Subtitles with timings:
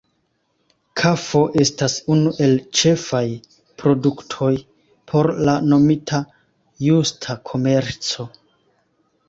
[1.01, 3.21] Kafo estas unu el ĉefaj
[3.83, 4.51] produktoj
[5.13, 6.25] por la nomita
[6.89, 8.31] Justa komerco.